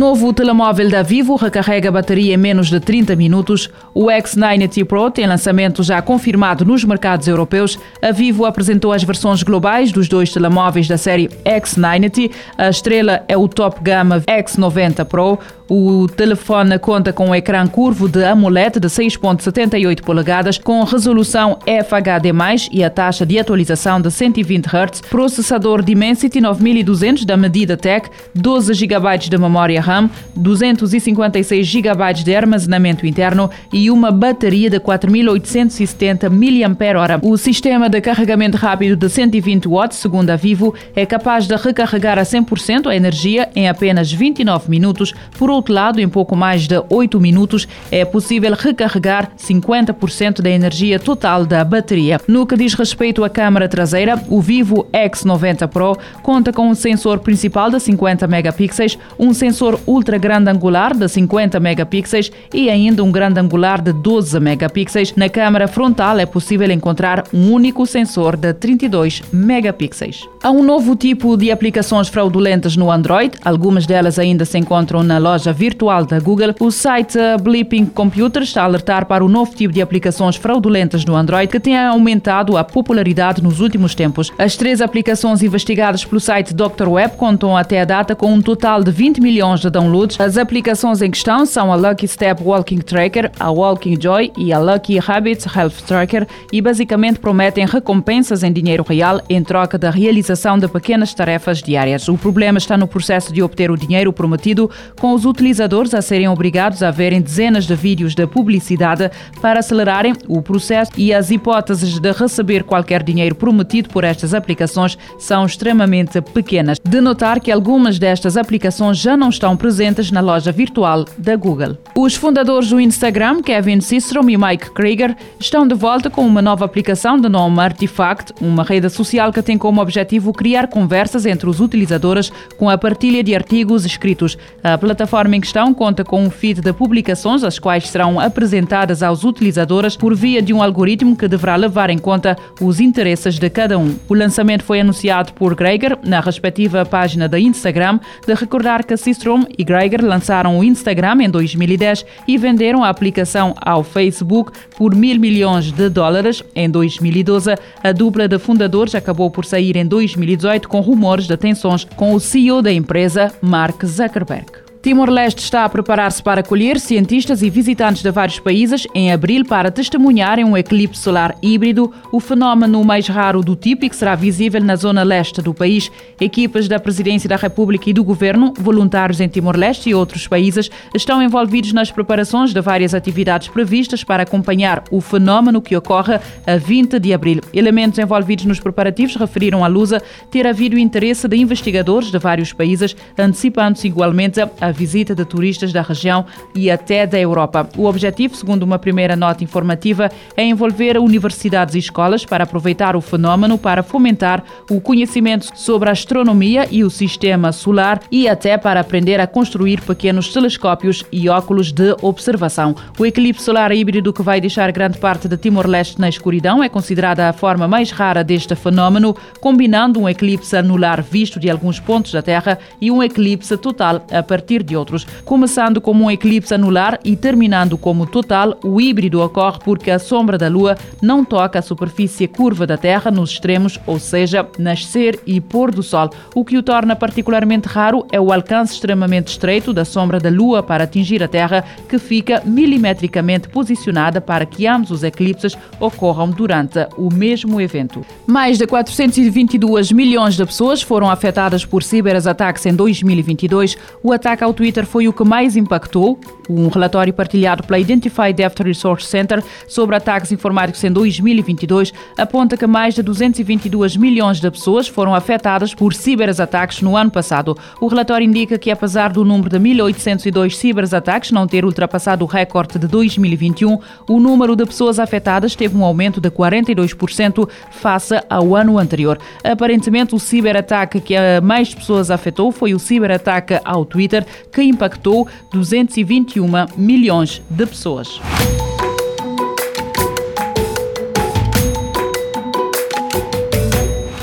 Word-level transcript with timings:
novo 0.00 0.32
telemóvel 0.32 0.88
da 0.88 1.02
Vivo 1.02 1.36
recarrega 1.36 1.90
a 1.90 1.92
bateria 1.92 2.32
em 2.32 2.36
menos 2.38 2.70
de 2.70 2.80
30 2.80 3.14
minutos. 3.14 3.68
O 3.92 4.06
X90 4.06 4.82
Pro 4.86 5.10
tem 5.10 5.26
lançamento 5.26 5.82
já 5.82 6.00
confirmado 6.00 6.64
nos 6.64 6.82
mercados 6.84 7.28
europeus. 7.28 7.78
A 8.00 8.10
Vivo 8.10 8.46
apresentou 8.46 8.94
as 8.94 9.04
versões 9.04 9.42
globais 9.42 9.92
dos 9.92 10.08
dois 10.08 10.32
telemóveis 10.32 10.88
da 10.88 10.96
série 10.96 11.28
X90. 11.44 12.32
A 12.56 12.70
estrela 12.70 13.22
é 13.28 13.36
o 13.36 13.46
top 13.46 13.78
gama 13.82 14.22
X90 14.22 15.04
Pro. 15.04 15.38
O 15.72 16.08
telefone 16.08 16.80
conta 16.80 17.12
com 17.12 17.28
um 17.28 17.34
ecrã 17.34 17.64
curvo 17.64 18.08
de 18.08 18.24
AMOLED 18.24 18.80
de 18.80 18.88
6.78 18.88 20.02
polegadas 20.02 20.58
com 20.58 20.82
resolução 20.82 21.60
FHD+, 21.64 22.32
e 22.72 22.82
a 22.82 22.90
taxa 22.90 23.24
de 23.24 23.38
atualização 23.38 24.00
de 24.00 24.10
120 24.10 24.66
Hz, 24.66 25.00
processador 25.02 25.80
Dimensity 25.80 26.40
9200 26.40 27.24
da 27.24 27.36
medida 27.36 27.76
Tech, 27.76 28.10
12 28.34 28.74
GB 28.74 29.18
de 29.18 29.38
memória 29.38 29.80
RAM, 29.80 30.10
256 30.34 31.64
GB 31.64 32.14
de 32.14 32.34
armazenamento 32.34 33.06
interno 33.06 33.48
e 33.72 33.92
uma 33.92 34.10
bateria 34.10 34.68
de 34.68 34.80
4870 34.80 36.28
mAh. 36.30 37.20
O 37.22 37.36
sistema 37.36 37.88
de 37.88 38.00
carregamento 38.00 38.56
rápido 38.56 38.96
de 38.96 39.08
120 39.08 39.68
watts, 39.68 39.98
segundo 39.98 40.30
a 40.30 40.36
Vivo, 40.36 40.74
é 40.96 41.06
capaz 41.06 41.46
de 41.46 41.54
recarregar 41.54 42.18
a 42.18 42.22
100% 42.22 42.88
a 42.88 42.96
energia 42.96 43.48
em 43.54 43.68
apenas 43.68 44.10
29 44.10 44.68
minutos. 44.68 45.14
Por 45.38 45.59
lado, 45.68 46.00
em 46.00 46.08
pouco 46.08 46.34
mais 46.34 46.66
de 46.66 46.82
8 46.88 47.20
minutos, 47.20 47.68
é 47.90 48.04
possível 48.04 48.54
recarregar 48.54 49.32
50% 49.36 50.40
da 50.40 50.50
energia 50.50 50.98
total 50.98 51.44
da 51.44 51.64
bateria. 51.64 52.20
No 52.26 52.46
que 52.46 52.56
diz 52.56 52.74
respeito 52.74 53.24
à 53.24 53.28
câmara 53.28 53.68
traseira, 53.68 54.22
o 54.28 54.40
Vivo 54.40 54.86
X90 54.92 55.68
Pro 55.68 55.96
conta 56.22 56.52
com 56.52 56.68
um 56.68 56.74
sensor 56.74 57.18
principal 57.18 57.70
de 57.70 57.80
50 57.80 58.26
megapixels, 58.26 58.98
um 59.18 59.34
sensor 59.34 59.80
ultra 59.86 60.18
grande 60.18 60.50
angular 60.50 60.96
de 60.96 61.08
50 61.08 61.58
megapixels 61.60 62.30
e 62.52 62.70
ainda 62.70 63.02
um 63.02 63.10
grande 63.10 63.40
angular 63.40 63.80
de 63.80 63.92
12 63.92 64.38
megapixels. 64.40 65.14
Na 65.16 65.28
câmara 65.28 65.68
frontal 65.68 66.18
é 66.18 66.26
possível 66.26 66.70
encontrar 66.70 67.24
um 67.32 67.52
único 67.52 67.86
sensor 67.86 68.36
de 68.36 68.52
32 68.54 69.22
megapixels. 69.32 70.28
Há 70.42 70.50
um 70.50 70.62
novo 70.62 70.96
tipo 70.96 71.36
de 71.36 71.50
aplicações 71.50 72.08
fraudulentas 72.08 72.76
no 72.76 72.90
Android, 72.90 73.32
algumas 73.44 73.86
delas 73.86 74.18
ainda 74.18 74.44
se 74.44 74.58
encontram 74.58 75.02
na 75.02 75.18
loja 75.18 75.49
virtual 75.52 76.04
da 76.04 76.18
Google. 76.18 76.54
O 76.60 76.70
site 76.70 77.18
Blipping 77.42 77.86
Computer 77.86 78.42
está 78.42 78.62
a 78.62 78.64
alertar 78.64 79.06
para 79.06 79.24
o 79.24 79.28
novo 79.28 79.54
tipo 79.54 79.72
de 79.72 79.82
aplicações 79.82 80.36
fraudulentas 80.36 81.04
no 81.04 81.16
Android 81.16 81.50
que 81.50 81.60
tem 81.60 81.78
aumentado 81.78 82.56
a 82.56 82.64
popularidade 82.64 83.42
nos 83.42 83.60
últimos 83.60 83.94
tempos. 83.94 84.32
As 84.38 84.56
três 84.56 84.80
aplicações 84.80 85.42
investigadas 85.42 86.04
pelo 86.04 86.20
site 86.20 86.54
Dr. 86.54 86.88
Web 86.88 87.16
contam 87.16 87.56
até 87.56 87.80
a 87.80 87.84
data 87.84 88.14
com 88.14 88.32
um 88.32 88.42
total 88.42 88.82
de 88.82 88.90
20 88.90 89.20
milhões 89.20 89.60
de 89.60 89.70
downloads. 89.70 90.20
As 90.20 90.36
aplicações 90.36 91.02
em 91.02 91.10
questão 91.10 91.44
são 91.46 91.72
a 91.72 91.76
Lucky 91.76 92.06
Step 92.06 92.42
Walking 92.42 92.78
Tracker, 92.78 93.30
a 93.38 93.50
Walking 93.50 93.96
Joy 94.00 94.32
e 94.36 94.52
a 94.52 94.58
Lucky 94.58 94.98
Habits 94.98 95.46
Health 95.46 95.82
Tracker 95.86 96.26
e 96.52 96.60
basicamente 96.60 97.18
prometem 97.18 97.66
recompensas 97.66 98.42
em 98.42 98.52
dinheiro 98.52 98.84
real 98.86 99.20
em 99.28 99.42
troca 99.42 99.78
da 99.78 99.90
realização 99.90 100.58
de 100.58 100.68
pequenas 100.68 101.14
tarefas 101.14 101.62
diárias. 101.62 102.08
O 102.08 102.16
problema 102.16 102.58
está 102.58 102.76
no 102.76 102.86
processo 102.86 103.32
de 103.32 103.42
obter 103.42 103.70
o 103.70 103.76
dinheiro 103.76 104.12
prometido, 104.12 104.70
com 104.98 105.12
os 105.12 105.24
utilizadores 105.40 105.94
a 105.94 106.02
serem 106.02 106.28
obrigados 106.28 106.82
a 106.82 106.90
verem 106.90 107.22
dezenas 107.22 107.66
de 107.66 107.74
vídeos 107.74 108.14
de 108.14 108.26
publicidade 108.26 109.10
para 109.40 109.60
acelerarem 109.60 110.12
o 110.28 110.42
processo 110.42 110.92
e 110.98 111.14
as 111.14 111.30
hipóteses 111.30 111.98
de 111.98 112.12
receber 112.12 112.62
qualquer 112.62 113.02
dinheiro 113.02 113.34
prometido 113.34 113.88
por 113.88 114.04
estas 114.04 114.34
aplicações 114.34 114.98
são 115.18 115.46
extremamente 115.46 116.20
pequenas. 116.20 116.78
De 116.86 117.00
notar 117.00 117.40
que 117.40 117.50
algumas 117.50 117.98
destas 117.98 118.36
aplicações 118.36 118.98
já 118.98 119.16
não 119.16 119.30
estão 119.30 119.56
presentes 119.56 120.10
na 120.10 120.20
loja 120.20 120.52
virtual 120.52 121.06
da 121.16 121.34
Google. 121.36 121.78
Os 121.96 122.14
fundadores 122.14 122.68
do 122.68 122.78
Instagram, 122.78 123.40
Kevin 123.40 123.80
Systrom 123.80 124.28
e 124.28 124.36
Mike 124.36 124.72
Krieger, 124.72 125.16
estão 125.38 125.66
de 125.66 125.74
volta 125.74 126.10
com 126.10 126.26
uma 126.26 126.42
nova 126.42 126.66
aplicação 126.66 127.18
de 127.18 127.30
nome 127.30 127.60
Artifact, 127.60 128.34
uma 128.42 128.62
rede 128.62 128.90
social 128.90 129.32
que 129.32 129.40
tem 129.40 129.56
como 129.56 129.80
objetivo 129.80 130.34
criar 130.34 130.68
conversas 130.68 131.24
entre 131.24 131.48
os 131.48 131.60
utilizadores 131.60 132.30
com 132.58 132.68
a 132.68 132.76
partilha 132.76 133.24
de 133.24 133.34
artigos 133.34 133.86
escritos. 133.86 134.36
A 134.62 134.76
plataforma 134.76 135.19
em 135.28 135.40
questão 135.40 135.74
conta 135.74 136.04
com 136.04 136.22
um 136.22 136.30
feed 136.30 136.60
de 136.60 136.72
publicações, 136.72 137.44
as 137.44 137.58
quais 137.58 137.88
serão 137.88 138.18
apresentadas 138.18 139.02
aos 139.02 139.24
utilizadores 139.24 139.96
por 139.96 140.14
via 140.14 140.40
de 140.40 140.52
um 140.52 140.62
algoritmo 140.62 141.16
que 141.16 141.28
deverá 141.28 141.56
levar 141.56 141.90
em 141.90 141.98
conta 141.98 142.36
os 142.60 142.80
interesses 142.80 143.38
de 143.38 143.50
cada 143.50 143.78
um. 143.78 143.94
O 144.08 144.14
lançamento 144.14 144.64
foi 144.64 144.80
anunciado 144.80 145.32
por 145.32 145.54
Greiger 145.54 145.98
na 146.02 146.20
respectiva 146.20 146.84
página 146.84 147.28
da 147.28 147.38
Instagram, 147.38 147.98
de 148.26 148.34
recordar 148.34 148.84
que 148.84 148.96
Systrom 148.96 149.44
e 149.58 149.64
Greiger 149.64 150.04
lançaram 150.04 150.58
o 150.58 150.64
Instagram 150.64 151.22
em 151.22 151.30
2010 151.30 152.04
e 152.26 152.38
venderam 152.38 152.84
a 152.84 152.88
aplicação 152.88 153.54
ao 153.60 153.82
Facebook 153.82 154.52
por 154.76 154.94
mil 154.94 155.18
milhões 155.18 155.72
de 155.72 155.88
dólares 155.88 156.42
em 156.54 156.68
2012. 156.70 157.54
A 157.82 157.92
dupla 157.92 158.28
de 158.28 158.38
fundadores 158.38 158.94
acabou 158.94 159.30
por 159.30 159.44
sair 159.44 159.76
em 159.76 159.86
2018 159.86 160.68
com 160.68 160.80
rumores 160.80 161.26
de 161.26 161.36
tensões 161.36 161.84
com 161.96 162.14
o 162.14 162.20
CEO 162.20 162.62
da 162.62 162.72
empresa, 162.72 163.32
Mark 163.42 163.84
Zuckerberg. 163.84 164.69
Timor-Leste 164.82 165.42
está 165.42 165.66
a 165.66 165.68
preparar-se 165.68 166.22
para 166.22 166.40
acolher 166.40 166.80
cientistas 166.80 167.42
e 167.42 167.50
visitantes 167.50 168.02
de 168.02 168.10
vários 168.10 168.38
países 168.38 168.86
em 168.94 169.12
abril 169.12 169.44
para 169.44 169.70
testemunharem 169.70 170.42
um 170.42 170.56
eclipse 170.56 171.02
solar 171.02 171.36
híbrido, 171.42 171.92
o 172.10 172.18
fenómeno 172.18 172.82
mais 172.82 173.06
raro 173.06 173.42
do 173.42 173.54
tipo 173.54 173.84
e 173.84 173.90
que 173.90 173.96
será 173.96 174.14
visível 174.14 174.62
na 174.62 174.76
zona 174.76 175.02
leste 175.02 175.42
do 175.42 175.52
país. 175.52 175.92
Equipas 176.18 176.66
da 176.66 176.80
Presidência 176.80 177.28
da 177.28 177.36
República 177.36 177.90
e 177.90 177.92
do 177.92 178.02
Governo, 178.02 178.54
voluntários 178.58 179.20
em 179.20 179.28
Timor-Leste 179.28 179.90
e 179.90 179.94
outros 179.94 180.26
países 180.26 180.70
estão 180.94 181.22
envolvidos 181.22 181.74
nas 181.74 181.90
preparações 181.90 182.54
de 182.54 182.60
várias 182.62 182.94
atividades 182.94 183.48
previstas 183.48 184.02
para 184.02 184.22
acompanhar 184.22 184.84
o 184.90 185.02
fenómeno 185.02 185.60
que 185.60 185.76
ocorre 185.76 186.18
a 186.46 186.56
20 186.56 186.98
de 186.98 187.12
abril. 187.12 187.42
Elementos 187.52 187.98
envolvidos 187.98 188.46
nos 188.46 188.60
preparativos 188.60 189.14
referiram 189.16 189.62
à 189.62 189.66
Lusa 189.66 190.02
ter 190.30 190.46
havido 190.46 190.78
interesse 190.78 191.28
de 191.28 191.36
investigadores 191.36 192.10
de 192.10 192.18
vários 192.18 192.54
países, 192.54 192.96
antecipando-se 193.18 193.86
igualmente 193.86 194.40
a 194.40 194.69
visita 194.72 195.14
de 195.14 195.24
turistas 195.24 195.72
da 195.72 195.82
região 195.82 196.24
e 196.54 196.70
até 196.70 197.06
da 197.06 197.18
Europa. 197.18 197.68
O 197.76 197.86
objetivo, 197.86 198.34
segundo 198.34 198.62
uma 198.62 198.78
primeira 198.78 199.16
nota 199.16 199.44
informativa, 199.44 200.10
é 200.36 200.44
envolver 200.44 200.98
universidades 200.98 201.74
e 201.74 201.78
escolas 201.78 202.24
para 202.24 202.44
aproveitar 202.44 202.96
o 202.96 203.00
fenómeno 203.00 203.58
para 203.58 203.82
fomentar 203.82 204.42
o 204.70 204.80
conhecimento 204.80 205.48
sobre 205.54 205.88
a 205.88 205.92
astronomia 205.92 206.66
e 206.70 206.84
o 206.84 206.90
sistema 206.90 207.52
solar 207.52 208.00
e 208.10 208.28
até 208.28 208.56
para 208.56 208.80
aprender 208.80 209.20
a 209.20 209.26
construir 209.26 209.80
pequenos 209.80 210.32
telescópios 210.32 211.04
e 211.12 211.28
óculos 211.28 211.72
de 211.72 211.94
observação. 212.02 212.74
O 212.98 213.06
eclipse 213.06 213.44
solar 213.44 213.72
híbrido 213.72 214.12
que 214.12 214.22
vai 214.22 214.40
deixar 214.40 214.70
grande 214.72 214.98
parte 214.98 215.28
de 215.28 215.36
Timor-Leste 215.36 216.00
na 216.00 216.08
escuridão 216.08 216.62
é 216.62 216.68
considerada 216.68 217.28
a 217.28 217.32
forma 217.32 217.66
mais 217.66 217.90
rara 217.90 218.22
deste 218.22 218.54
fenómeno, 218.54 219.16
combinando 219.40 220.00
um 220.00 220.08
eclipse 220.08 220.56
anular 220.56 221.02
visto 221.02 221.40
de 221.40 221.50
alguns 221.50 221.80
pontos 221.80 222.12
da 222.12 222.22
Terra 222.22 222.58
e 222.80 222.90
um 222.90 223.02
eclipse 223.02 223.56
total 223.56 224.04
a 224.10 224.22
partir 224.60 224.62
de 224.62 224.76
outros. 224.76 225.06
Começando 225.24 225.80
como 225.80 226.04
um 226.04 226.10
eclipse 226.10 226.54
anular 226.54 226.98
e 227.04 227.16
terminando 227.16 227.76
como 227.76 228.06
total, 228.06 228.58
o 228.62 228.80
híbrido 228.80 229.20
ocorre 229.20 229.58
porque 229.64 229.90
a 229.90 229.98
sombra 229.98 230.36
da 230.36 230.48
Lua 230.48 230.76
não 231.02 231.24
toca 231.24 231.58
a 231.58 231.62
superfície 231.62 232.26
curva 232.26 232.66
da 232.66 232.76
Terra 232.76 233.10
nos 233.10 233.30
extremos, 233.30 233.78
ou 233.86 233.98
seja, 233.98 234.46
nascer 234.58 235.18
e 235.26 235.40
pôr 235.40 235.70
do 235.70 235.82
Sol. 235.82 236.10
O 236.34 236.44
que 236.44 236.56
o 236.56 236.62
torna 236.62 236.94
particularmente 236.94 237.68
raro 237.68 238.06
é 238.12 238.20
o 238.20 238.32
alcance 238.32 238.74
extremamente 238.74 239.28
estreito 239.28 239.72
da 239.72 239.84
sombra 239.84 240.18
da 240.18 240.30
Lua 240.30 240.62
para 240.62 240.84
atingir 240.84 241.22
a 241.22 241.28
Terra, 241.28 241.64
que 241.88 241.98
fica 241.98 242.42
milimetricamente 242.44 243.48
posicionada 243.48 244.20
para 244.20 244.46
que 244.46 244.66
ambos 244.66 244.90
os 244.90 245.02
eclipses 245.02 245.56
ocorram 245.78 246.30
durante 246.30 246.86
o 246.96 247.12
mesmo 247.12 247.60
evento. 247.60 248.04
Mais 248.26 248.58
de 248.58 248.66
422 248.66 249.92
milhões 249.92 250.34
de 250.34 250.44
pessoas 250.44 250.82
foram 250.82 251.10
afetadas 251.10 251.64
por 251.64 251.82
ciberataques 251.82 252.66
em 252.66 252.74
2022. 252.74 253.76
O 254.02 254.12
ataque 254.12 254.44
ao 254.44 254.49
ao 254.50 254.54
Twitter 254.54 254.84
foi 254.84 255.06
o 255.06 255.12
que 255.12 255.22
mais 255.22 255.56
impactou. 255.56 256.18
Um 256.48 256.66
relatório 256.66 257.14
partilhado 257.14 257.62
pela 257.62 257.78
Identify 257.78 258.34
Theft 258.34 258.58
Resource 258.60 259.06
Center 259.06 259.42
sobre 259.68 259.94
ataques 259.94 260.32
informáticos 260.32 260.82
em 260.82 260.90
2022 260.90 261.92
aponta 262.18 262.56
que 262.56 262.66
mais 262.66 262.94
de 262.94 263.02
222 263.02 263.96
milhões 263.96 264.40
de 264.40 264.50
pessoas 264.50 264.88
foram 264.88 265.14
afetadas 265.14 265.72
por 265.72 265.94
ciberataques 265.94 266.82
no 266.82 266.96
ano 266.96 267.10
passado. 267.10 267.56
O 267.80 267.86
relatório 267.86 268.24
indica 268.24 268.58
que, 268.58 268.72
apesar 268.72 269.12
do 269.12 269.24
número 269.24 269.48
de 269.48 269.58
1.802 269.60 270.50
ciberataques 270.50 271.30
não 271.30 271.46
ter 271.46 271.64
ultrapassado 271.64 272.24
o 272.24 272.28
recorde 272.28 272.80
de 272.80 272.88
2021, 272.88 273.78
o 274.08 274.18
número 274.18 274.56
de 274.56 274.66
pessoas 274.66 274.98
afetadas 274.98 275.54
teve 275.54 275.76
um 275.76 275.84
aumento 275.84 276.20
de 276.20 276.30
42% 276.30 277.48
face 277.70 278.20
ao 278.28 278.56
ano 278.56 278.76
anterior. 278.76 279.16
Aparentemente, 279.44 280.16
o 280.16 280.18
ciberataque 280.18 281.00
que 281.00 281.14
mais 281.40 281.72
pessoas 281.72 282.10
afetou 282.10 282.50
foi 282.50 282.74
o 282.74 282.78
ciberataque 282.80 283.60
ao 283.64 283.84
Twitter, 283.84 284.26
que 284.52 284.62
impactou 284.62 285.26
221 285.52 286.48
milhões 286.76 287.42
de 287.48 287.66
pessoas. 287.66 288.20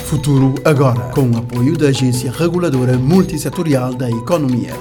Futuro 0.06 0.56
agora, 0.66 1.10
com 1.12 1.30
o 1.30 1.38
apoio 1.38 1.78
da 1.78 1.88
Agência 1.88 2.32
Reguladora 2.32 2.98
Multissetorial 2.98 3.94
da 3.94 4.10
Economia. 4.10 4.74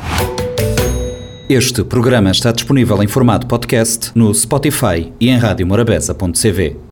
Este 1.49 1.85
programa 1.85 2.31
está 2.32 2.50
disponível 2.50 3.00
em 3.03 3.06
formato 3.06 3.47
podcast 3.47 4.11
no 4.17 4.35
Spotify 4.35 5.12
e 5.21 5.29
em 5.29 5.37
radiomorabeza.cv. 5.37 6.86